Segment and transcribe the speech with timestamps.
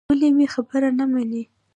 [0.09, 1.43] ولې مې خبره نه منې.